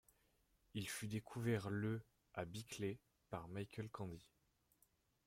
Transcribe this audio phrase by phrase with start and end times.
[0.73, 2.01] Il fut découvert le
[2.33, 2.97] à Bickley
[3.29, 4.31] par Michael Candy.